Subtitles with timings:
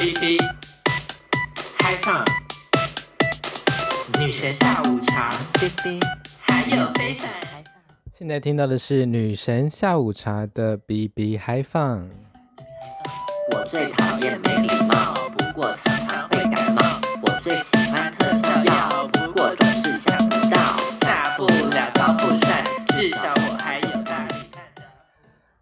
[0.00, 0.38] B B
[1.76, 2.24] 嗨放，
[4.20, 5.98] 女神下午茶，B B
[6.40, 7.28] 还有非凡。
[8.12, 12.08] 现在听到的是女神下午茶的 B B 嗨放。
[13.52, 15.17] 我最讨厌没礼貌，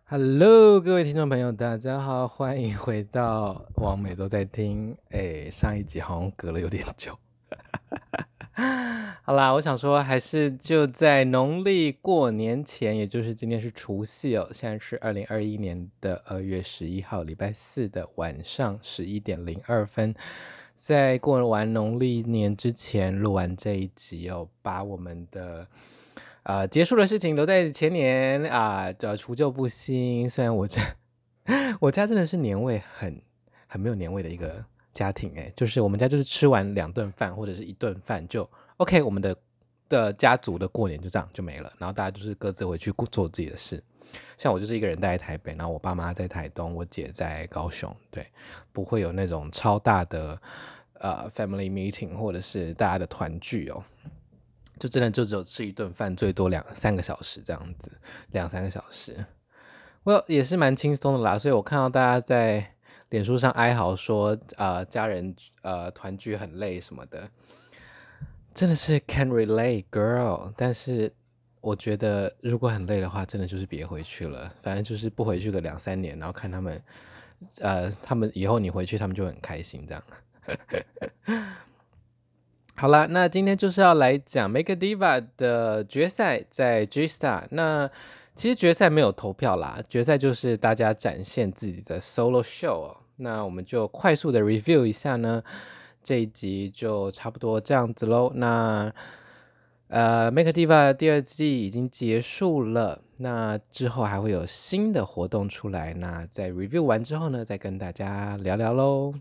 [0.09, 4.97] Hello，各位听众朋友，大家好，欢迎回到王美都在听。
[5.11, 7.19] 哎，上一集好像隔了有点久。
[9.25, 20.15] 好啦，我想说，还是就在农历过年前，也就是今天是除夕哦，现在是二零二一年的二月十一号，礼拜四的晚上十一点零二分，
[20.77, 25.67] 在过完农历年之前录完这一集哦，把我们的
[26.47, 30.31] 呃结束的事情留在前年啊，叫、除旧布新。
[30.31, 30.81] 虽然我这
[31.81, 33.21] 我家真的是年味很
[33.67, 34.65] 很没有年味的一个
[34.95, 38.49] 家庭诶，就是我们家就是吃完两顿饭或者是一顿饭就。
[38.77, 39.37] OK，我们的
[39.89, 43.83] 的家族的过年就这样就没了，然后大家就是各自回去做自己的事。
[44.39, 48.25] 像我就是一个人待在台北，然后我爸妈在台东，我姐在高雄，对，
[48.73, 50.41] 不会有那种超大的
[51.01, 53.83] 呃 family meeting 或者是大家的团聚哦，
[54.79, 57.91] 就真的就只有吃一顿饭，最多两三个小时这样子，
[58.33, 59.25] 两三个小时，
[60.03, 61.39] 我、也是蛮轻松的啦。
[61.39, 62.75] 所以我看到大家在
[63.11, 67.31] 脸书上哀嚎说，呃，家人呃团聚很累什么的。
[68.53, 71.13] 真的是 can relate girl，但是
[71.61, 74.53] 我觉得如果很累的话，真的就是别回去了。
[74.63, 76.83] 反正就是不回去个两三年，然后看他们，
[77.59, 80.03] 呃，他们以后你回去，他们就很开心这样。
[82.87, 87.43] 好啦，那今天就是要来讲 Make a Diva 的决赛在 G Star。
[87.51, 87.91] 那
[88.37, 92.95] 其实决赛没有投票啦，决赛就是大家展现自己的 solo show。
[93.17, 95.43] 那我们就快速的 review 一下呢。
[96.05, 98.31] 这一集就差不多这样子喽。
[98.37, 98.95] 那
[99.89, 105.93] 呃 Make a Diva 第二季已经结束了，那之后还会有新的活动出来。
[105.95, 109.13] 那在 review 完之后呢，再跟大家聊聊喽。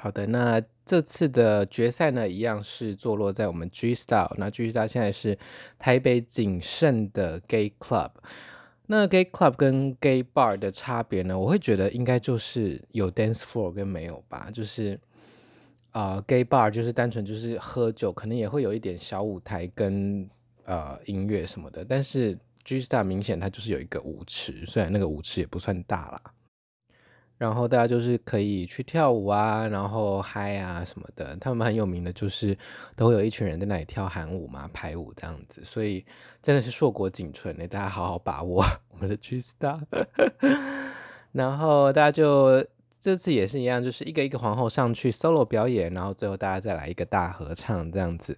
[0.00, 4.32] 好的，那这次的决赛呢，一样是坐落在我们 G Star。
[4.38, 5.36] 那 G Star 现在是
[5.78, 8.12] 台北仅剩的 Gay Club。
[8.86, 14.98] 那 Gay Club 跟 Gay Bar 的差别呢，我会觉得应该就是有 Dance Floor 跟没有吧，就是。
[15.90, 20.28] 啊、呃，gay bar 就是单纯就是喝酒，可能也会有一点小舞台跟
[20.64, 21.82] 呃音乐什么的。
[21.82, 26.22] 但是 G Star 明显它就是有一个舞池，虽然那个舞池也不算大啦。
[27.38, 31.36] 然后大家就是可以去跳舞啊，然后嗨啊什么的。
[31.36, 32.56] 他们很有名的就是
[32.94, 35.64] 都会有一群人在那里跳韩舞嘛，排舞这样子。
[35.64, 36.04] 所以
[36.42, 38.62] 真的是硕果仅存的，大家好好把握
[38.92, 39.80] 我们的 G Star。
[41.32, 42.66] 然后大家就。
[43.08, 48.36] 这次也是一样，就是一个一个皇后上去 solo 表演，然后最后大家再来一个大合唱这样子。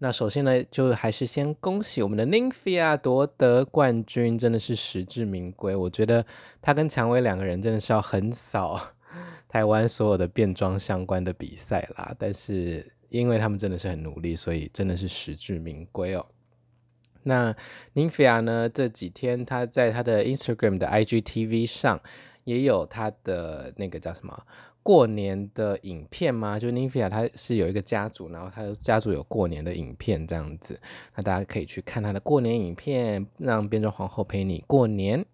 [0.00, 5.74] 那首先呢，就还是先恭喜我们的 Ninfia 夺得冠军，真的是实至名归。
[5.74, 6.26] 我觉得
[6.60, 8.78] 他跟蔷薇两个人真的是要横扫
[9.48, 12.14] 台湾所有的变装相关的比赛啦。
[12.18, 16.26] 但是因为他们真的是很努力，所以真的是实至名归哦。
[17.22, 17.56] 那
[17.94, 21.98] Ninfia 呢，这几天他在他的 Instagram 的 IGTV 上。
[22.44, 24.36] 也有他的那个叫什么
[24.82, 26.58] 过年的影片吗？
[26.58, 30.80] 就 Nymphia 他是有一个家族，然后他家族有过年的影片这样子，
[31.14, 35.24] 那大家可以去看他的过年影片，让变装皇后陪你过年。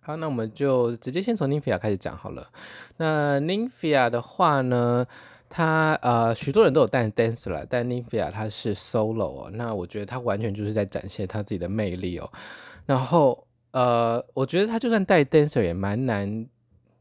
[0.00, 2.50] 好，那我们就直接先从 Nymphia 开始讲好了。
[2.96, 5.06] 那 Nymphia 的话呢，
[5.50, 12.32] 他呃许多人都有带 dancer，但 Nymphia 他是 solo 哦，那我觉得他完全就是在展现他自己的魅力哦，
[12.86, 13.46] 然后。
[13.72, 16.46] 呃，我觉得他就算带 dancer 也蛮难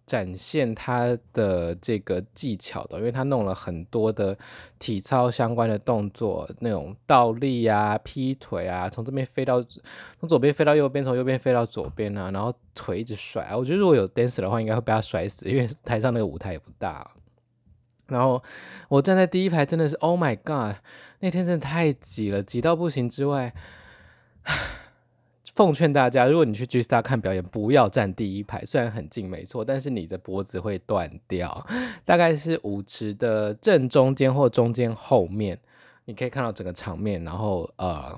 [0.06, 4.38] 展现他的这个技巧的，因为他弄了很多的
[4.80, 9.63] 体操相关的动作，那种倒立啊、劈腿啊，从这边飞到
[10.19, 13.56] 从左边飞到右边，从右边飞到左边啊，然后腿一直甩啊。
[13.57, 17.07] 我觉得如果有 dancer 的话，应该会被他甩死，因为台上那个舞台也不大。
[18.07, 18.42] 然后
[18.88, 20.77] 我站在第一排，真的是 Oh my God，
[21.19, 23.54] 那天真的太挤了，挤到不行之外。
[25.56, 31.66] 奉劝大家，如果你去 G Star 看表演，不要站第一排，虽然很近，没错，但是你的脖子会断掉。
[32.06, 35.60] 大概是舞池的正中间或中间后面，
[36.06, 38.18] 你可以看到整个场面，然后呃，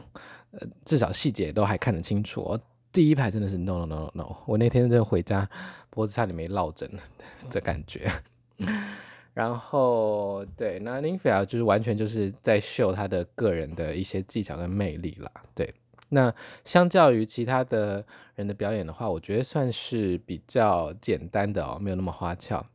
[0.86, 2.58] 至少细节都还看得清楚。
[2.92, 5.50] 第一排真的是 no no no no no，我那天真的回家
[5.90, 6.90] 脖子差点没落枕
[7.50, 8.12] 的感觉。
[9.34, 15.74] 然后对，那 Nymphia 就是完全就是在秀他的个人的一些技巧跟魅力啦，对。
[16.14, 16.34] 那
[16.66, 18.06] 相较于其他的
[18.36, 22.66] 人的表演的话，我觉得算是比较简单的哦，没有那么花俏。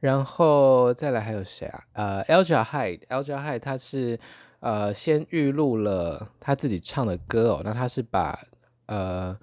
[0.00, 1.84] 然后再来还有谁啊？
[1.92, 4.18] 呃，Alja Hyde，Alja Hyde 他是
[4.60, 8.38] 呃先预录了他自己唱的歌哦，那他是把
[8.86, 9.38] 呃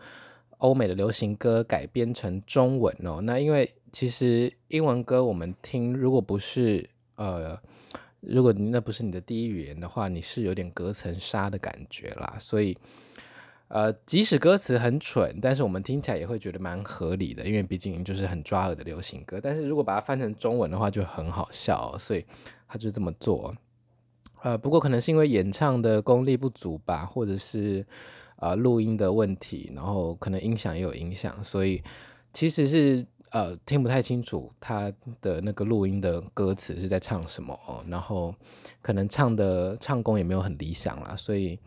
[0.57, 3.21] 欧美的流行歌改编成中文哦。
[3.23, 7.59] 那因为其实英文歌我们听，如果不是呃，
[8.21, 12.77] 如果你那不是你的第一语言的话，你是有点隔层纱的感觉啦，所以。
[13.73, 19.39] 呃，即使歌词很蠢，但是我们听起来也会觉得蛮合理的，因为毕竟就是很抓耳的流行歌。
[19.41, 22.25] 但是如果把它翻成中文的话，就很好笑，所以
[22.67, 23.55] 他就这么做。
[24.41, 27.85] 呃，不过可能是因为演唱的功力不足吧，或者是
[28.39, 31.81] 呃录音的问题，然后可能音响也有影响，所以
[32.33, 34.89] 其实是呃听不太清楚他
[35.19, 38.33] 的那个录音的歌词是在唱什么哦，然后
[38.81, 41.59] 可能唱的唱功也没有很理想啦，所以。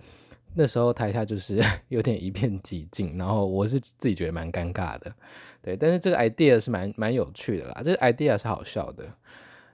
[0.56, 5.12] 那时候台下就是 有点一片寂静，然后我是自己觉得蛮尴尬的，
[5.60, 9.04] 对，但是这个 idea 是蛮蛮有趣的啦，这个 idea 是好笑的，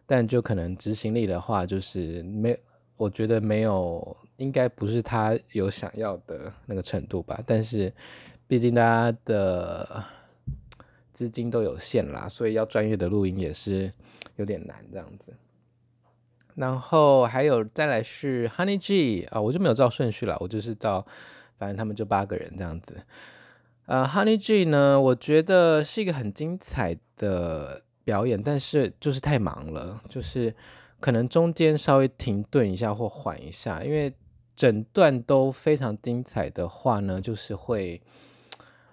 [0.06, 2.58] 但就可能执行力的话，就是没，
[2.96, 7.92] 我觉得没有，应该不是他有想要的那个程度吧，但是
[8.48, 10.02] 毕竟大家的
[11.20, 13.92] 资金都有限啦，所以要专业的录音也是
[14.36, 15.34] 有点难这样子。
[16.54, 21.04] 然后还有再来是 Honey G 啊，我就没有照顺序了，我就是照，
[21.58, 23.02] 反正他们就八个人这样子。
[23.84, 30.54] 呃，Honey G 呢，我觉得是一个很精彩的表演，但是就是太忙了，就是
[31.00, 34.10] 可能中间稍微停顿一下或缓一下，因为
[34.56, 38.00] 整段都非常精彩的话呢，就是会。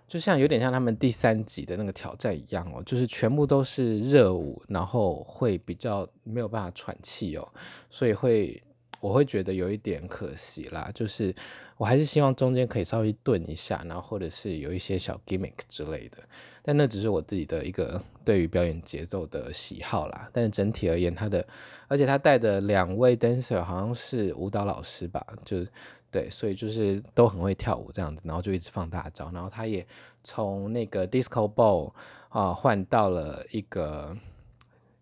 [0.07, 7.45] 就像有点像他们第三集的那个挑战一样哦，就是全部都是热舞，然后会比较没有办法喘气哦，
[7.89, 8.63] 所以会
[9.01, 10.89] 我会觉得有一点可惜啦。
[10.95, 11.35] 就是
[11.75, 16.19] 我还是希望中间可以稍微顿一下，然后或者是有一些小 gimmick 之类的，
[16.63, 20.29] 但那只是我自己的一个对于表演节奏的喜好啦。
[20.31, 21.45] 但是整体而言，他的
[21.89, 25.65] 而且他带的两位 dancer 好像是舞蹈老师吧，就。
[26.09, 29.85] 对，所以就是都很会跳舞这样子，然后就一直放大招，然后他也
[30.23, 31.91] 从那个 disco ball
[32.29, 34.15] 啊换到了一个，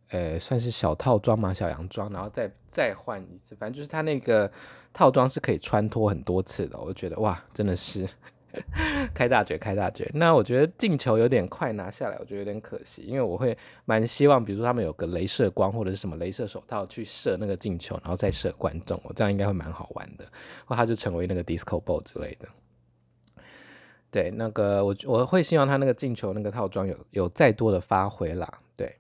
[0.10, 4.52] 呃，算是小套装嘛，小洋装，然后再再换一次，反正就是他那个
[4.94, 8.08] 套装是可以穿脱很多次的，我就觉得哇，真的是。
[9.13, 10.10] 开大绝，开大绝！
[10.13, 20.25] 那我觉得进球有点快拿下来，我觉得有点可惜，因为我会蛮希望，比如说他们有个镭射光或者是什么镭射手套去射那个进球，然后再射观众，我这样应该会蛮好玩的，
[20.66, 22.48] 或他就成为那个 disco ball 之类的。
[24.12, 28.62] 对，那个我我会希望他那个进球那个套装有有再多的发挥啦。
[28.78, 28.98] 对，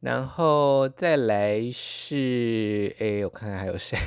[0.00, 3.98] 然后再来是，哎，我看看还有谁？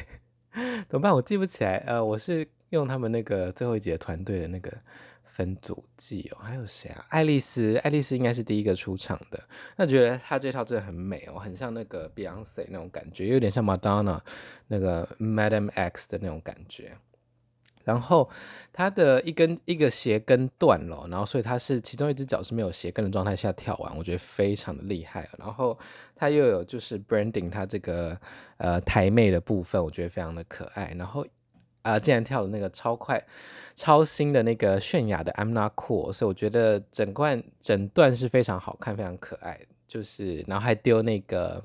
[0.89, 1.13] 怎么办？
[1.13, 1.77] 我记不起来。
[1.85, 2.47] 呃，我是。
[2.73, 4.71] 用他们那个最后一节团队的那个
[5.23, 7.05] 分组记哦，还有谁啊？
[7.09, 9.43] 爱丽丝，爱丽丝应该是第一个出场的。
[9.77, 14.19] 那觉得她这套真的很美哦，很像那个 Beyonce 那种感觉，有点像 Madonna
[14.67, 16.97] 那个 Madam X 的那种感觉。
[17.83, 18.29] 然后
[18.71, 25.27] 她的一根一个鞋跟断了，然后所以她是其中一只脚是没有鞋跟的状态下跳完，我觉得非常的厉害。
[25.39, 25.77] 然后
[26.15, 28.15] 她又有就是 branding 她这个
[28.57, 30.93] 呃台妹的部分，我觉得非常的可爱。
[30.97, 31.25] 然后。
[31.83, 33.23] 啊、竟然跳了那个超快、
[33.75, 39.59] 超新的那个泫雅的《I'm Not Cool》，所以我觉得整段整段是非常好看、非常可爱。
[39.85, 41.63] 就是，然后还丢那个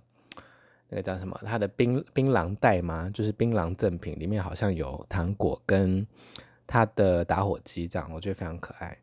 [0.90, 1.40] 那个叫什么？
[1.46, 3.10] 他的槟槟榔袋吗？
[3.14, 6.06] 就是槟榔赠品，里面好像有糖果跟
[6.66, 8.98] 他的打火机，这样我觉得非常可爱。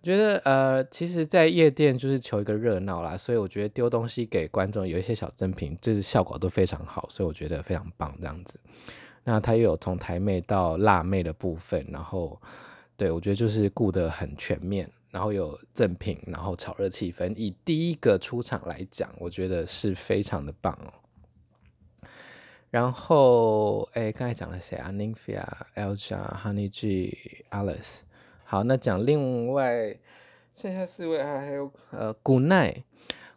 [0.00, 8.60] 我觉得呃，其实，在夜店就是求一个热闹啦，所以我觉得丢东西给观众有一些小赠品，就是效果都非常好，所以我觉得非常棒，这样子。
[9.30, 12.36] 那他又有从台妹到辣妹的部分，然后
[12.96, 17.32] 对，我觉得就是顾得很全面，然后有赠品，然后炒热气氛。
[17.36, 22.10] 以第一个出场来讲，我觉得是非常的棒哦。
[22.70, 25.46] 然后，哎，刚才讲了谁啊？Nymphia、
[25.76, 28.00] Alja、Honey G、Alice。
[28.42, 29.96] 好，那讲另外
[30.52, 32.82] 剩下四位还还有呃，古奈，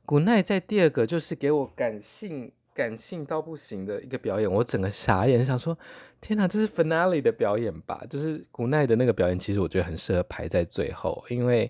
[0.08, 2.52] 古奈在第二个就是给我感性。
[2.74, 5.78] 感性到不行的一个表演，我整个傻眼，想说
[6.20, 8.04] 天哪，这是 finale 的表演吧？
[8.10, 11.70] 就是古奈的那个表演，其实我觉得很适合排在最后，因为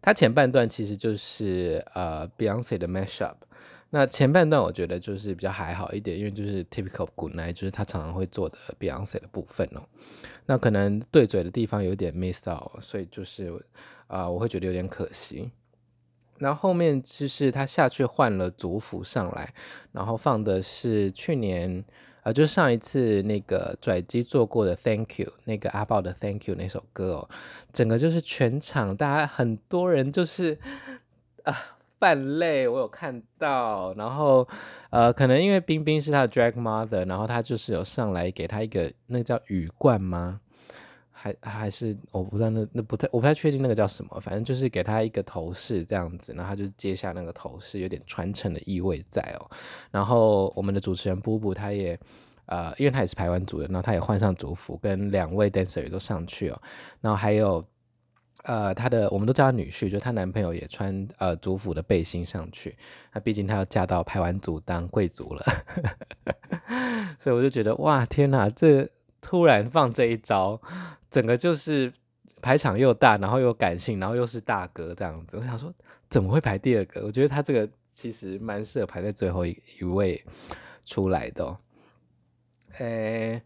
[0.00, 3.34] 他前半段其实就是呃 Beyonce 的 mashup，
[3.90, 9.82] 那前半段我觉得就是比较还好一点，因为就是 typical 古奈，就是他常常会做的 Beyonce 的部分哦。
[10.46, 13.48] 那可能对嘴的地方有点 miss 到，所以就是
[14.06, 15.50] 啊、呃，我会觉得有点可惜。
[16.38, 19.52] 然后后面就是他下去换了族服上来，
[19.92, 21.84] 然后放的是去年，
[22.22, 27.28] 呃，就上一次那个拽机做过的 Thank You，那个阿豹的 Thank You 那首歌哦，
[27.72, 30.58] 整个就是全场大家很多人就是
[31.42, 31.54] 啊
[31.98, 33.92] 泛泪，我有看到。
[33.94, 34.46] 然后，
[34.90, 40.40] 呃，可能因为冰冰是他的 drag mother，然后他就是有上来给他一个那叫羽冠吗？
[41.42, 49.50] 还还是我不知道那那不太我不太确定那个叫什么，反正就是给他一个头饰这样子，然后他就接下那个头饰，有点传承的意味在哦。
[49.90, 51.98] 然后我们的主持人布布他也
[52.46, 56.58] 呃，因为他也是排湾族的，然后他也换上族服，跟两位 dancer 也都上去哦。
[57.02, 57.62] 然后还有
[58.44, 62.74] 呃他的我们都叫他女婿，就她男朋友也穿呃族服的背心上去。
[63.12, 65.44] 那毕竟他要嫁到排湾族当贵族了，
[67.20, 68.88] 所以我就觉得哇天哪，这
[69.20, 70.58] 突然放这一招。
[71.10, 71.92] 整个就是
[72.42, 75.36] 排场又大，然后又感性，然后又是大哥这样子。
[75.36, 75.72] 我想说，
[76.10, 77.04] 怎么会排第二个？
[77.04, 80.22] 我觉得他这个其实蛮适合排在最后一一位
[80.84, 81.56] 出来的。
[82.78, 83.42] 诶，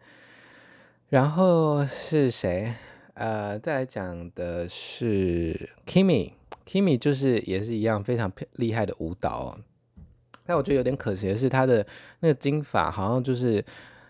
[1.08, 2.74] 然后是谁？
[3.14, 9.58] 呃，再来讲的是 Kimi，Kimi 就是也是一样非常厉害的舞蹈。
[10.44, 11.86] 但我觉得有点可惜的是，他的
[12.20, 13.64] 那个金发好像就是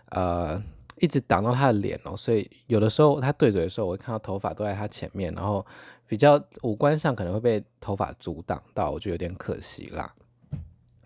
[0.09, 0.61] 呃。
[1.03, 5.65] 一直挡到他的脸哦，所以有的时候他对嘴的时候，我会看到头发都在他前面，然后
[6.07, 10.15] 比较五官上可能会被头发阻挡到，我觉得有点可惜啦。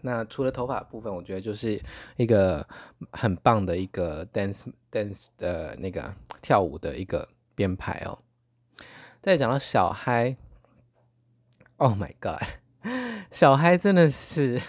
[0.02, 1.82] 那除了头发部分，我觉得就是
[2.16, 2.64] 一个
[3.12, 6.14] 很棒的一个 dance dance 的那个
[6.44, 8.20] 跳舞的一个编排哦。
[9.24, 10.38] 再讲到小嗨
[11.78, 12.44] ，Oh my God，
[13.32, 14.62] 小嗨真的是。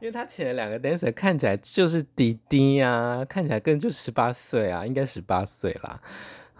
[0.00, 6.00] 因为他请了两个 dancer，看起来就是弟弟呀、看起来更就十八岁啊，应该十八岁啦。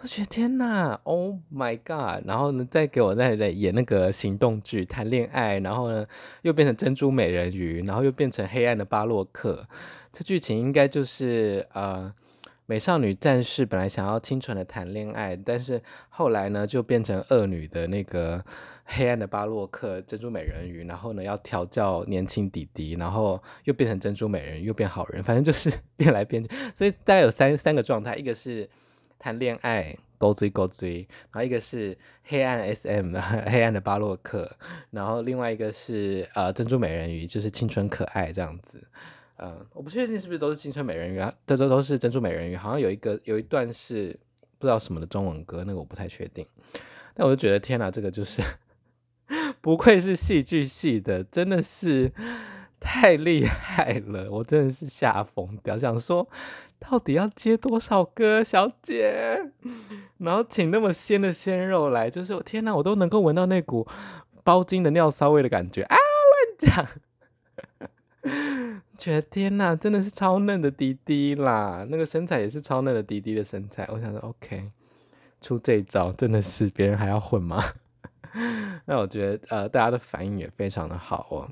[0.02, 2.26] 我觉得天哪，Oh my God！
[2.26, 6.06] 然后呢，再给我再再演那个行动剧谈恋爱，然后呢
[6.42, 9.66] 又变成珍珠美人鱼，然后又变成黑暗的巴洛克。
[10.12, 12.12] 这剧情应该就是呃，
[12.66, 18.44] 美少女战士本来想要清纯的谈恋爱，但是后来呢就变成恶女的那个。
[18.88, 25.68] 黑暗的巴洛克珍珠美人鱼，然后呢要调教年轻弟弟，然后又变成珍珠美人鱼，又变好人，反正就是
[25.98, 28.70] 变来变去，所以大概有三三个状态，一个是
[29.18, 30.98] 谈恋爱勾追勾追，
[31.32, 33.18] 然后一个是黑暗 SM
[33.50, 34.56] 黑暗的巴洛克，
[34.92, 38.80] 然后另外一个是呃珍珠美人鱼，就是青春可爱这样子。
[39.36, 44.18] 嗯、我不确定是不是都是青春美人鱼啊，这都都是珍珠美人鱼，好像有一个有一段是
[44.58, 46.46] 不知道什么的中文歌，那个我不太确定。
[47.14, 48.42] 但我就觉得天哪，这个就是。
[49.60, 52.12] 不愧是戏剧系的，真的是
[52.78, 54.30] 太厉害了！
[54.30, 56.28] 我真的是吓疯掉，想说
[56.78, 59.50] 到底要接多少个小姐，
[60.18, 63.84] 然后请那么鲜的鲜肉来，就是天哪，我都能够闻到那股
[64.44, 65.96] 包茎的尿骚味的感觉啊！
[66.30, 66.86] 乱讲，
[68.98, 73.88] 觉得天呐，真的是超嫩的滴滴啦，那个身材也是超嫩的滴滴的身材。
[73.92, 74.70] 我想说，OK，
[75.40, 77.62] 出这招真的是别人还要混吗？
[78.86, 81.50] 那我觉得呃，大家的反应也非常的好哦。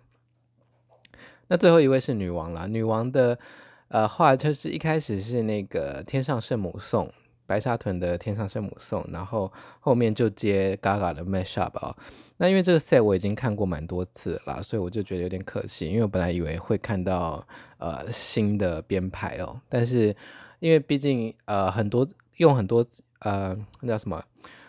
[1.49, 3.39] 那最后一位是女王啦，女王的
[3.89, 7.11] 呃话就是一开始是那个天上圣母颂，
[7.47, 11.97] 白沙屯的天上圣母颂，然后后面就接 Gaga 的 Mashup 哦。
[12.37, 17.47] 那因为这个 set 我已经看过蛮多次了，所以我就觉得有点可惜，因为我本来以为会看到
[17.79, 20.15] 呃新的编排哦，但是
[20.59, 22.07] 因为毕竟呃很多
[22.39, 22.85] 用很多
[23.21, 24.23] 呃那叫什么？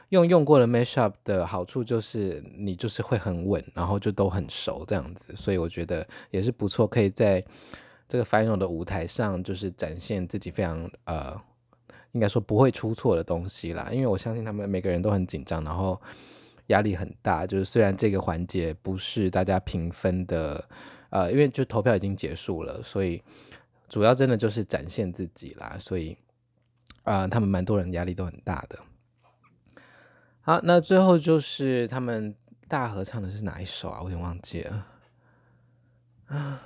[0.10, 7.44] 用用过的 mashup 的好处就是你就是会很稳，然后就都很熟这样子，所以我觉得也是不错，可以在
[8.08, 11.36] 这个 final 的舞台上就是展现自己非常呃，
[12.16, 13.90] 应该说不会出错的东西啦。
[13.92, 16.02] 因为我相信他们每个人都很紧张，然后
[16.68, 17.46] 压力很大。
[17.46, 20.64] 就是虽然这个环节不是大家评分的，
[21.10, 23.22] 呃，因为就投票已经结束了，所以
[23.90, 25.76] 主要真的就是展现自己啦。
[25.78, 26.18] 所以
[27.04, 28.80] 啊，他们蛮多人压力都很大的。
[30.40, 32.34] 好，那最后就是他们
[32.70, 34.00] 大合唱的是哪一首啊？
[34.00, 34.88] 我有点忘记了
[36.28, 36.62] 啊。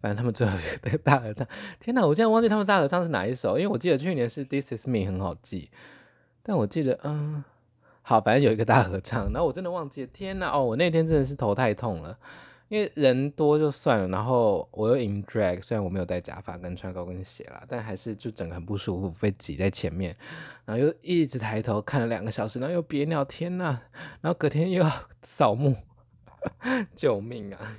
[0.00, 1.46] 反正他们最后一个大合唱，
[1.78, 3.58] 天哪，我竟然忘记他们大合唱是哪一首？
[3.58, 5.70] 因为我记得去年是《This Is Me》很好记，
[6.42, 7.44] 但我记得，嗯，
[8.02, 10.06] 好，反正有一个大合唱，然后我真的忘记了。
[10.12, 12.18] 天哪，哦，我那天真的是头太痛了。
[12.68, 20.16] 因为人多就算了，然后我又 in drag，虽然我没有戴假发跟穿高跟鞋啦，但还是就整个很不舒服，被挤在前面，
[20.64, 23.80] 然后又一直抬头看了两个小时，然后又憋尿，天呐，
[24.20, 24.92] 然后隔天又要
[25.24, 25.74] 扫墓，
[26.94, 27.76] 救命啊！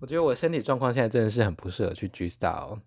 [0.00, 2.78] 我觉得我身体状况现在真的是很不适合去 G Star，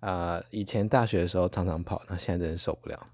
[0.00, 3.08] 啊、呃，以前大学的时候常常跑，那现在真的受不了。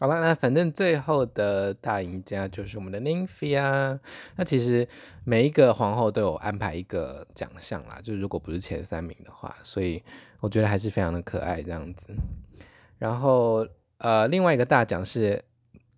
[0.00, 3.98] 好了，那反正最后的大赢家就是我们的 Nymphia。
[4.36, 4.86] 那其实
[5.24, 10.02] 每一个皇后都有安排一个奖项啦，就是如果不是前三名的话，所以
[10.40, 12.08] 我觉得还是非常的可爱这样子。
[12.98, 13.66] 然后
[13.98, 15.42] 呃，另外一个大奖是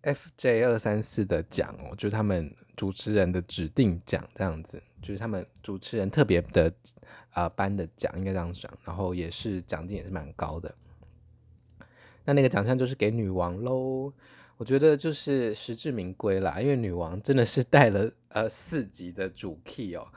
[0.03, 4.81] FJ 二三四的奖哦，就是他们主持人的指定奖这样子。
[5.07, 6.73] 就是他们主持人特别的
[7.31, 10.75] 啊颁、的奖，应该这样讲，然后也是奖金也是蛮高的。
[12.25, 14.13] 那那个奖项就是给女王喽，
[14.57, 20.09] 我觉得就是实至名归啦，因为女王真的是带了呃四集的主 key 哦，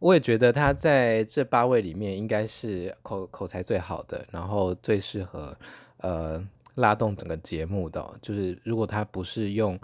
[0.00, 5.56] 我也觉得她在这八位里面应该是口口才最好的，然后最适合
[5.98, 9.78] 呃拉动整个节目的，就是如果她不是用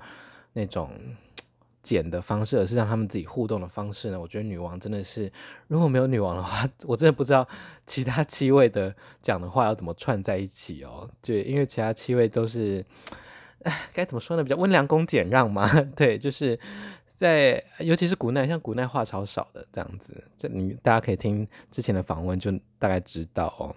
[0.54, 0.90] 那种。
[1.82, 4.20] 剪的方式，而是让他们自己互动的方式呢？
[4.20, 5.30] 我觉得女王真的是，
[5.68, 7.46] 如果没有女王的话， 我真的不知道
[7.86, 11.08] 其他七位的讲的话要怎么串在一起哦。
[11.22, 12.84] 对，因为其他七位都是，
[13.62, 14.42] 哎，该怎么说呢？
[14.42, 15.68] 比较温良恭俭让嘛。
[15.96, 16.58] 对，就是
[17.12, 23.74] 在，尤其是古奈，像古奈话超少的这样子，这你大家可以听之前的访问，就大概知道哦。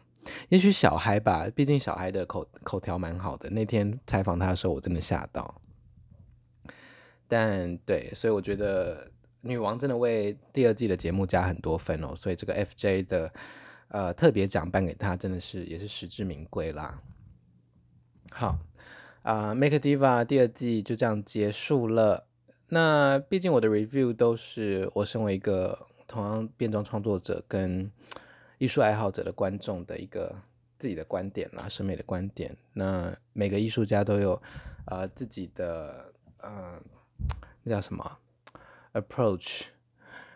[0.48, 3.50] 也许小孩吧，毕竟小孩的口口条蛮好的。
[3.50, 5.54] 那天采访他的时候，我真的吓到。
[7.28, 9.10] 但对，所以我觉得
[9.42, 13.34] 女王真的为第二季的节目加很多分哦，所以这个 FJ 的
[13.88, 17.02] 呃特别奖颁给她，真的是也是实至名归啦。
[18.32, 18.58] 好
[19.24, 22.28] 啊，，Make a Diva 第二季就这样结束了。
[22.70, 27.92] 那毕竟我的 review 都是我身为一个同样变装创作者跟
[28.58, 30.36] 艺术爱好者的观众的一个
[30.80, 32.56] 自己的观点啦，审美的观点。
[32.74, 34.42] 那每个艺术家都有
[34.86, 36.82] 呃自己的呃。
[37.64, 38.20] 那叫什么
[38.94, 39.64] approach？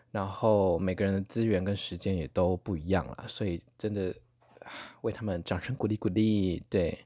[0.09, 4.15] 然后每个人的资源跟时间也都不一样了，所以真的
[5.01, 6.63] 为他们掌声鼓励鼓励。
[6.69, 6.97] 对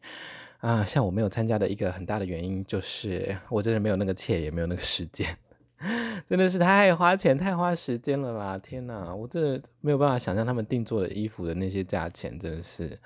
[0.60, 5.36] 啊，像我没有参加的一个很大的原因就是我真的没有那个钱，也没有那个时间，
[6.26, 8.58] 真的是太花钱、太花时间了啦！
[8.60, 12.98] 天哪，我真的没有办法想象他们定做的衣服的那些价钱，真的是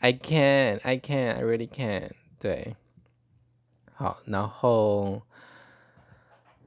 [0.00, 2.10] I can, I can, I really can。
[2.40, 2.74] 对，
[3.94, 5.22] 好，然后。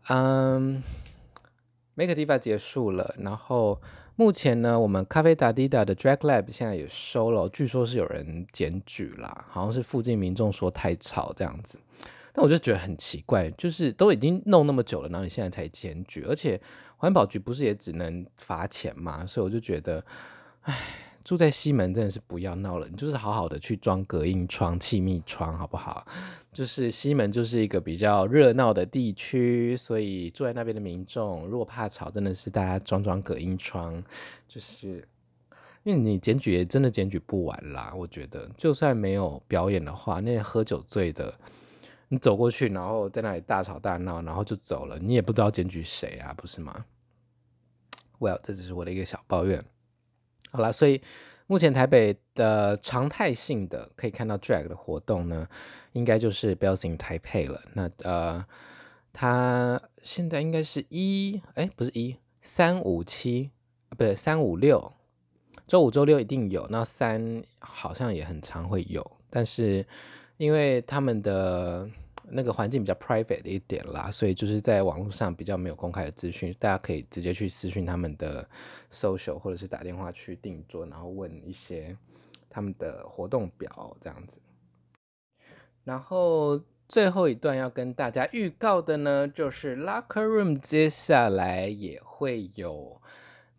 [0.09, 0.83] 嗯
[1.95, 3.81] ，Make Diva 结束了，然后
[4.15, 11.79] 目前呢，我们咖啡达迪达的 Drag Lab 现在也收了，据说是有人检举啦，好像是附近民众说太吵这样子，
[12.33, 16.59] 但我就觉得很奇怪，就是都已经弄那么久了，然后你现在才检举，而且
[16.97, 20.03] 环保局不是也只能罚钱嘛，所以我就觉得，
[20.61, 21.04] 唉。
[21.25, 26.05] 住在西门真的是不要闹了，你就是好好的去装隔音窗、气密窗，好不好？
[26.53, 34.03] 就是西门就是一个比较热闹的地区，所以住在那边的民众如果怕吵，真的是大家装装隔音窗，
[34.47, 35.03] 就是
[35.81, 37.91] 因为你检举也真的检举不完啦。
[37.97, 41.33] 我觉得就算没有表演的话，那些喝酒醉的，
[42.09, 46.85] 你走过去，然后在那里大吵大闹，然后就走了，你也不知道检举谁啊，不是吗
[48.19, 49.65] ？Well，这只是我的一个小抱怨。
[50.55, 51.01] 好了，所以
[51.47, 55.47] 目前台北的常态性的可以看到 drag 的活动呢，
[55.91, 57.61] 应该就是 Bells in Taipei 了。
[57.73, 58.45] 那呃，
[59.11, 63.51] 它现在应该是一哎，不是一三五七，
[63.89, 64.93] 不对，三五六，
[65.67, 66.65] 周五周六一定有。
[66.69, 69.85] 那三好像也很常会有，但是
[70.37, 71.89] 因为他们的。
[72.29, 78.47] 那个环境比较 private 的一点啦，所以就是在网络上比较没有公开的资讯，大家可以直接去私讯他们的
[78.91, 81.95] social，或者是打电话去订座，然后问一些
[82.49, 84.37] 他们的活动表这样子。
[85.83, 93.01] 然后最后一段要跟大家预告的呢，就是 Locker Room 接下来也会有。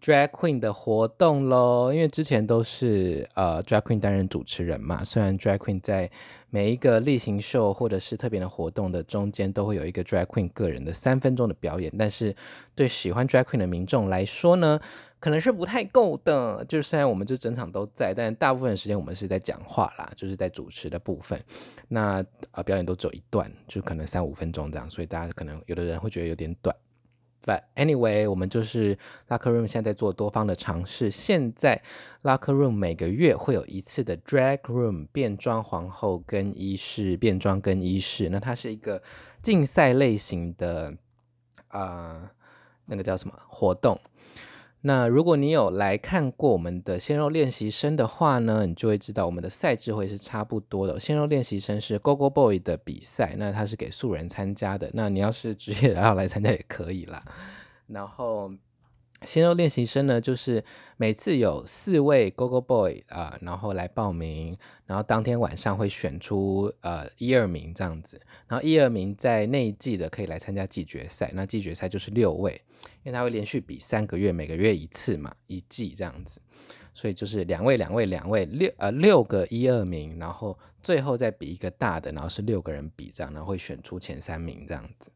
[0.06, 5.02] Drag Queen 的活动喽，因为之前都是呃 Drag Queen 担任主持人嘛。
[5.02, 6.08] 虽然 Drag Queen 在
[6.48, 12.32] 每一个例行秀或者是特别的活动的中间都会有一个 Drag Queen 个人的三分钟的表演，但是
[12.76, 14.78] 对喜欢 Drag Queen 的民众来说呢，
[15.18, 16.64] 可能是不太够的。
[16.66, 21.36] 就是虽然我们就整场都在，但大部分时间我们是在讲话啦，就是在主持的部分。
[21.88, 26.72] 那啊、呃、表演都只有一段，就可能三五分钟这样，所以大家可能有的人会觉得有点短。
[27.46, 31.12] But anyway，我们就是 Locker Room 现在在做多方的尝试。
[31.12, 31.80] 现在
[32.24, 39.00] Locker Room 每个月会有一次的 Drag Room 变装皇后更衣室变装更衣室，那它是一个
[39.40, 40.96] 竞赛类型的
[41.68, 42.32] 啊、
[42.86, 44.00] 那个叫什么活动？
[44.86, 51.00] 那如果你有来看过我们的鲜肉练习生的话呢，你就会知道我们的赛制会是差不多的。
[51.00, 54.88] 鲜肉练习生是 Gogo Boy 的比赛，那它是给素人参加的。
[54.94, 57.20] 那你要是职业的要来参加也可以啦。
[57.88, 58.48] 然后
[59.26, 60.64] 鲜肉练习生呢，就是
[60.96, 72.62] 每次有四位 Gogo Boy 啊、然后来报名，然后当天晚上会选出呃一二名这样子，然后一二名在那一季的可以来参加季决赛，那季决赛就是六位。
[73.02, 76.40] 因为他会连续比三个月，每个月一次嘛，一季这样子，
[76.96, 85.10] 所以就是两位、两位、两位，六呃六个一二名，然后最后再比一个大的，然后是六个人比这样，然后会选出前三名这样子，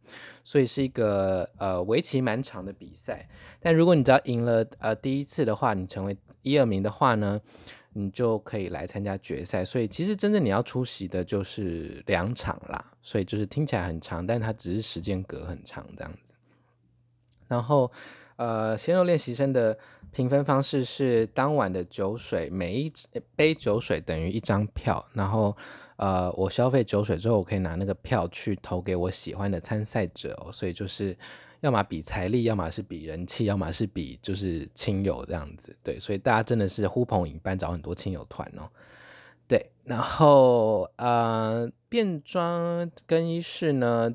[0.45, 3.27] 所以是一个呃围棋蛮长的比赛。
[3.61, 7.41] 但如果你只要赢了呃第一次的话，你成为一二名的话呢，
[7.95, 9.65] 你就可以来参加决赛。
[9.65, 16.35] 所以其实真正你要出席的就是两场啦，所以就是听起来很长，但它只是时间隔很长这样子。
[17.49, 17.91] 然后，
[18.37, 19.77] 呃，鲜肉练习生的
[20.13, 22.93] 评分方式是当晚的酒水，每一
[23.37, 25.05] 杯酒水等于一张票。
[25.13, 25.57] 然后，
[25.97, 30.53] 呃，我消费酒水之后，我可以拿那个票去投给我喜欢的参赛者哦。
[30.53, 31.17] 所以就是，
[31.61, 35.77] 要么比财力，要么是比人气，要么是比就是亲友这样子。
[35.83, 38.69] 对，所以大家真的是呼朋引伴，找很多亲友团哦。
[39.47, 44.15] 对，然后呃，变装更衣室呢？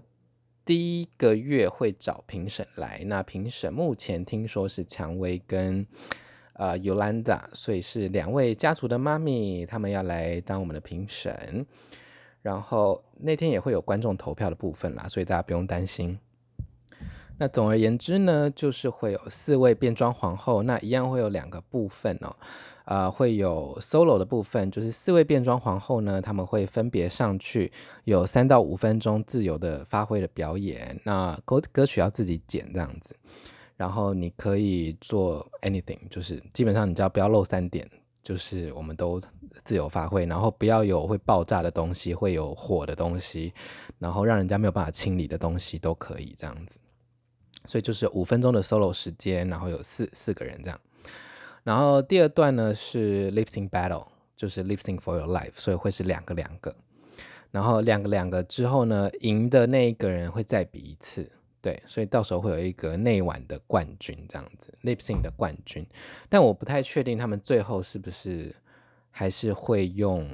[0.66, 5.86] 第一个月会找评审来，那评审目前听说是蔷薇跟
[6.54, 11.66] 呃 Yolanda，所以是两位家族的妈咪，他们要来当我们的评审。
[12.42, 16.20] 然后那天也会有观众投票的部分啦，所以大家不用担心。
[17.38, 22.36] 那总而言之呢，就是会有四位变装皇后，那一样会有两个部分哦。
[22.86, 27.72] 啊、呃，会有 solo 的部分，就是四位变装皇后呢，他们会分别上去，
[28.04, 31.00] 有三到五分钟自由的发挥的表演。
[31.04, 33.16] 那歌歌曲要自己剪这样子，
[33.76, 37.90] 然后你可以做 anything，就是基本上你只要不要漏三点，
[38.24, 39.20] 就是我们都
[39.64, 43.52] 自由发挥，然后不要有会爆炸的东西，会有火的东西，
[43.98, 46.78] 然后让人家没有办法清理的东西都可以这样子。
[47.66, 50.80] 所以就是五分钟的 solo 时间，然后有四四个人这样。
[51.66, 54.06] 然后第二段呢是 lip sync battle，
[54.38, 56.76] 就是 lip sync for your life，所以会是两个两个，
[57.50, 61.28] 然后两个两个之后呢，赢的那一个人会再比一次，
[61.62, 65.84] 对，所以到时候会有一个内晚的冠军这样子，lip sync 的冠军，
[66.30, 68.56] 但我不太确定他们最后是不是
[69.10, 70.30] 还是会用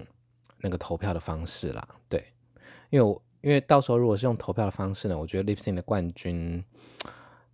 [0.59, 2.25] 那个投票的方式啦，对，
[2.89, 6.61] 因为因为到时候如果是用投票的方式呢，我觉得 lip sync 的冠军。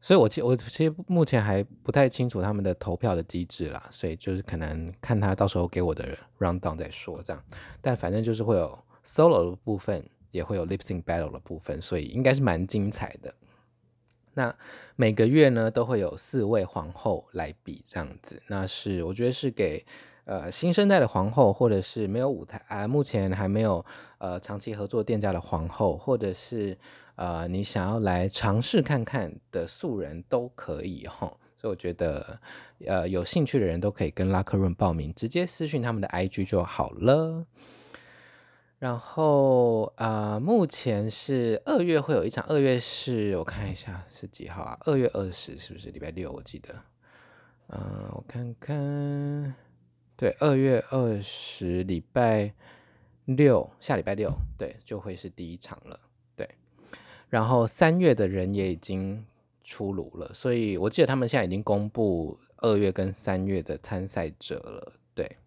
[0.08, 7.44] 所以我其我其实目前还不太清楚他们的投票的机制啦，所以就是可能看他到时候给我的 rundown 再说这样。
[7.82, 13.34] 但反正就是会有 solo 的部分，也会有 lip sync battle 的部分，所以应该是蛮精彩的。
[14.36, 14.56] 那
[14.96, 19.86] 每个月呢都会有四位皇后来比这样子，那是我觉得是给。
[20.24, 23.86] 呃，新生代的皇后，或者是没有舞台啊，目前还没有
[24.18, 26.78] 呃长期合作店家的皇后，或者是
[27.18, 31.28] 呃你想要来尝试看看的素人都可以哈。
[31.60, 32.40] 所以我觉得
[32.86, 37.46] 呃有兴趣的人都可以跟拉克润报名，直接私讯他们的 IG 就好了。
[38.80, 44.78] 然后啊、呃，目前是二月会有一场，二月是我看一下是几号啊？
[44.82, 46.32] 二月二十是不是礼拜六？
[46.32, 46.76] 我记得，
[47.70, 49.56] 嗯、我看看。
[50.16, 52.54] 对，二月二十礼拜
[53.26, 56.00] 六，下礼拜六，对，就会是第一场了。
[57.30, 59.26] 然后三月的人也已经
[59.64, 64.94] 出炉了，所以我记得他们现在已经公布二月跟三月的参赛者了。
[65.14, 65.38] 对，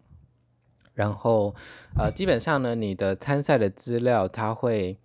[0.95, 1.55] 然后
[1.97, 4.97] 呃，基本上呢，你的参赛的资料他会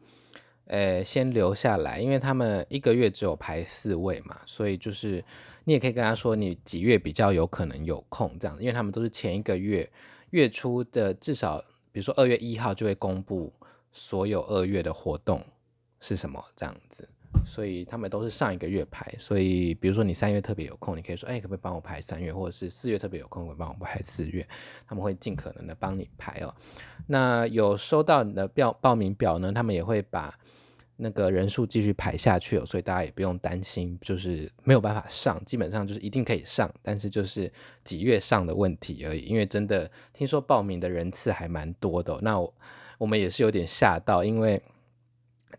[0.66, 5.24] 呃先留下来，因为他们一个月只有排四位嘛，所以就是。
[5.68, 9.92] 你也可以跟他说，你几月比较有可能有空这样，因为他们都是前一个月
[10.30, 11.58] 月初的，至少
[11.92, 13.52] 比如说二月一号就会公布
[13.92, 15.44] 所有二月的活动
[16.08, 17.08] 是什么这样子，
[17.46, 19.12] 所以他们都是上一个月排。
[19.18, 24.48] 所以比如说你三月特别有空，你可以说，哎，可不可以帮我排三月，或者是四月特别有空，可以帮我排四月，
[24.88, 26.54] 他们会尽可能的帮你排哦。
[27.08, 30.38] 那有收到你的表报名表呢，他们也会把。
[30.98, 37.52] 那个人数继续排下去哦，所以大家也不用担心，就是没有办法上，基本上就是一定可以上，但是就是
[37.84, 39.20] 几月上的问题而已。
[39.26, 42.54] 因为真的听说报名的人次还蛮多的，那我，
[42.98, 44.62] 我们也是有点吓到，因为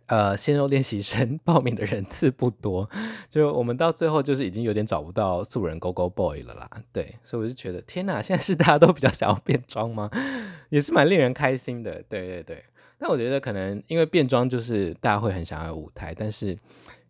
[0.06, 2.88] 呃，鲜肉练习生 报名的人次不多，
[3.28, 6.70] 就我们到最后就是已经有点找不到素人 Go Go Boy 了啦。
[6.92, 10.10] 对，所以我就觉得天哪，现在是大家都比较想要变装吗？
[10.70, 12.02] 也是蛮令人开心的。
[12.08, 12.64] 对对对。
[12.98, 16.56] 但我觉得可能因为变装就是大家会很想要舞台，但是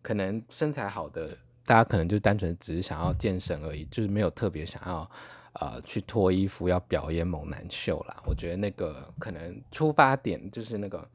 [0.01, 1.29] 可能身材好的
[1.65, 5.09] 大家可能就单纯只是想要健身而已，就是没有特别想要
[5.53, 8.21] 呃去脱衣服要表演猛男秀啦。
[8.25, 11.07] 我觉得那个可能出发点就是那个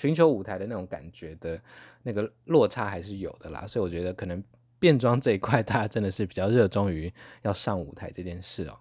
[0.00, 1.60] 寻求舞台的那种感觉的
[2.02, 4.42] 那个落差还是有的啦，所以我觉得可能
[4.78, 8.78] 变装这一块大家真的是比较热衷于要上舞台这件事哦。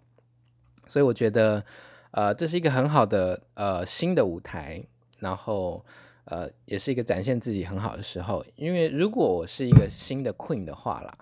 [0.87, 1.63] 所以我觉得
[2.11, 4.83] 呃这是一个很好的呃新的舞台。
[5.21, 5.85] 然后，
[6.23, 8.41] 呃，也是一个展现自己很好的时候。
[8.55, 11.13] 因为如果我是一个新的 Queen 的话啦，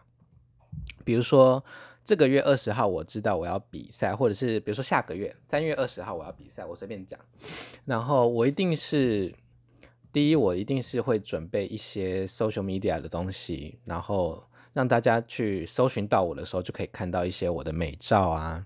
[1.04, 1.66] 比如说
[2.06, 7.20] 这个月二十号我知道我要比赛，或者是比如说下个月三月二十号我要比赛，我随便讲，
[7.86, 9.34] 然后我一定是。
[10.18, 18.66] 第一，我一定是会准备一些 social media 的东西，然后让大家去搜寻到我的时候，就可以看到一些我的美照啊，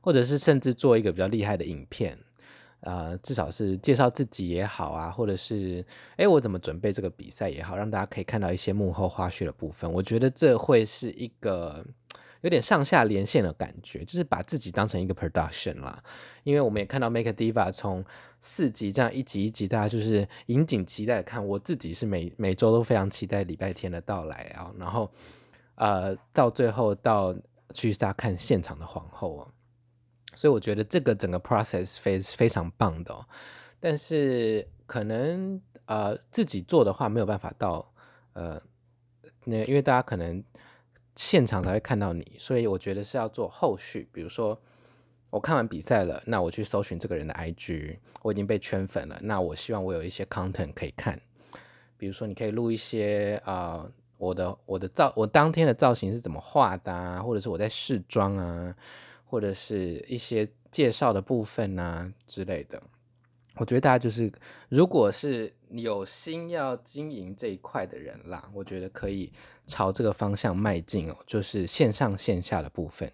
[0.00, 2.16] 或者是甚至做一个比较厉害的影片，
[2.82, 5.84] 呃，至少是介绍自己也好啊，或者是
[6.16, 9.92] 诶，我怎么准备这个比赛也好，让大家可以看到一些幕后花絮的部分。
[9.92, 11.84] 我觉得这会是一个
[12.44, 16.04] 有点上下连线的感觉，就是把自己当成一个 production 啦。
[16.42, 18.04] 因为我们也看到 Make a Diva 从
[18.38, 21.44] 四集这样一集一集，大家就是引颈期待看。
[21.44, 25.10] 我自己是每每周都非常期待礼拜天的到来啊，然后
[25.76, 27.34] 呃到最后到
[27.72, 29.48] 去大家看现场的皇后啊，
[30.34, 33.24] 所以我觉得这个整个 process 非非常棒的哦。
[33.80, 37.90] 但是可能呃自己做的话没有办法到
[38.34, 38.60] 呃
[39.44, 40.44] 那，因为大家可能
[41.16, 44.60] 现场才会看到你，所以我觉得是要做后续，比如说。
[45.30, 49.18] 我看完比赛了，那我去搜寻这个人的 IG，我已经被圈粉了。
[49.20, 51.20] 那我希望我有一些 content 可以看，
[51.96, 53.84] 比如说你可以录一些啊、
[54.16, 58.76] 我的我的造我当天的造型是怎么画的啊，或者是我在试妆啊，
[59.24, 62.80] 或者是一些介绍的部分啊之类的。
[63.56, 64.32] 我觉得大家就是，
[64.68, 69.32] 如果是有心要经营这一块的人啦，我觉得可以
[69.64, 73.12] 朝这个方向迈进哦，就是线上线下的部分。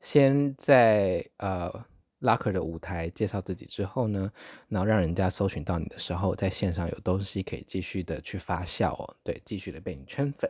[0.00, 1.72] 先在呃
[2.20, 4.30] Locker 的舞台介绍自己之后呢，
[4.68, 10.48] 然后让人家搜寻到你的时候，在线上有东西可以继续的去发酵哦，对，继续的被你圈粉，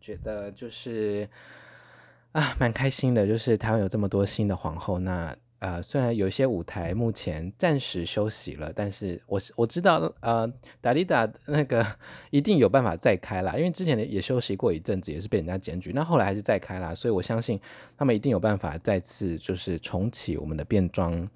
[0.00, 1.28] 觉得就是
[2.32, 5.36] 啊蛮开心的，就是台湾有这么多新的皇后那。
[5.60, 10.46] 呃，虽然有些舞台目前暂时休息了，但是我我知道，呃，
[10.80, 11.84] 达利达那个
[12.30, 17.60] 一定有办法再开啦，因为之前也休息过一阵子，也是被人家检举，那后来还是再开啦，所以我相信
[17.96, 21.28] 他们一定有办法再次就是重启我们的变装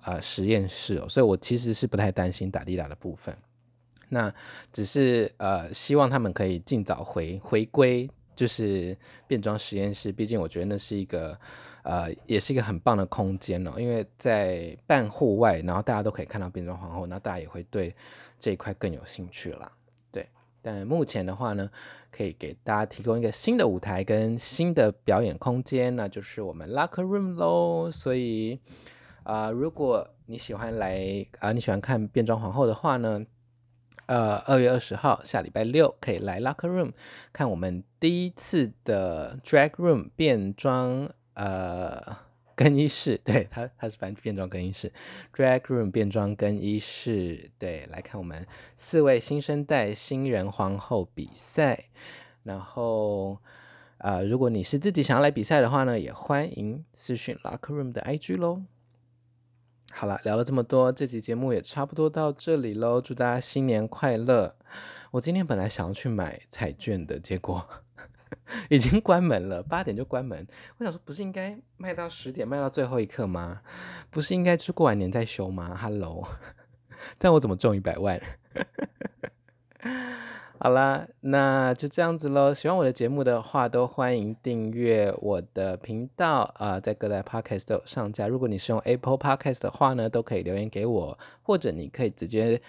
[0.00, 3.36] 啊、实验室哦，所以我其实是不太担心达利达的部分，
[4.08, 4.34] 那
[4.72, 11.38] 只是呃希望他们可以尽早回回归，就是变装实验室，毕竟我觉得那是一个。
[11.82, 17.94] 呃，也是一个很棒的空间哦，因为在半户外，然后大家都可以看到变装皇后，那大家也会对
[18.38, 19.72] 这一块更有兴趣了。
[20.12, 20.28] 对，
[20.60, 21.70] 但目前的话呢，
[22.10, 27.90] 可以给大家提供一个新的舞台跟新的表演空间，那就是我们 Locker Room 喽。
[27.90, 28.60] 所以，
[29.22, 33.24] 啊、如果你喜欢来啊、你喜欢看变装皇后的话呢，
[34.04, 36.92] 呃，二月二十号下礼拜六可以来 Locker Room
[37.32, 41.08] 看我们第一次的 Drag Room 变装。
[41.34, 42.00] 呃，
[42.54, 44.92] 更衣室，对，他他是反变装更衣室
[45.34, 51.84] ，Drag Room 变装更衣室，对，来看我们四位新生代新人皇后比赛。
[52.42, 53.38] 然后，
[53.98, 58.62] 呃，如果你是自己想要来比赛的话呢，也欢迎私讯 Locker Room 的 IG 喽。
[59.92, 63.00] 好了，聊了这么多，这期节目也差不多到这里喽。
[63.00, 64.56] 祝大家新年快乐！
[65.10, 67.66] 我今天本来想要去买彩券的，结果。
[68.70, 70.46] 已经关门了，八点就关门。
[70.78, 73.60] 我想说，不是应该卖到十点，卖到最后一刻吗？
[74.10, 76.26] 不是应该就是过完年再休吗？Hello，
[77.18, 78.20] 但我怎么中一百万？
[80.62, 82.52] 好啦，那就这样子喽。
[82.52, 88.28] 喜欢我的节目的话，都欢迎订阅我的频道啊、在各大 Podcast 都有上架。
[88.28, 92.60] 如果你是用 Apple Podcast 的话呢，都可以留言给我，或者你可以直接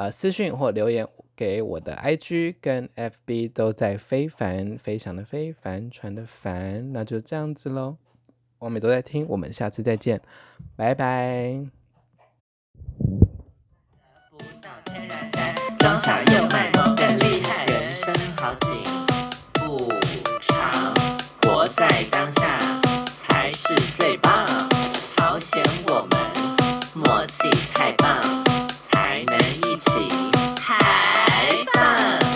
[0.00, 6.90] 呃私讯或留言给我的 IG 跟 FB，都在非凡，非常的非凡，传的烦。
[6.94, 7.98] 那就这样子喽，
[8.58, 10.22] 我们都在听，我们下次再见，
[10.74, 11.66] 拜拜。
[15.78, 18.89] 装傻又卖萌更厉害，人生好景。